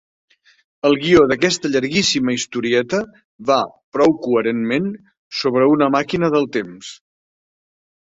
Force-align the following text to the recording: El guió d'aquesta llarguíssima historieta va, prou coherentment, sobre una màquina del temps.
El 0.87 0.95
guió 1.03 1.19
d'aquesta 1.31 1.71
llarguíssima 1.73 2.33
historieta 2.39 3.03
va, 3.51 3.59
prou 3.99 4.19
coherentment, 4.27 4.91
sobre 5.45 5.71
una 5.77 5.95
màquina 6.01 6.35
del 6.39 6.53
temps. 6.61 6.95